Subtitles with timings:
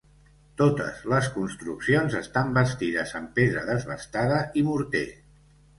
[0.61, 5.09] Totes les construccions estan bastides amb pedra desbastada i morter.